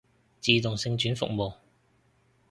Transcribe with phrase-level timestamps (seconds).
[0.39, 1.53] 自動性轉服務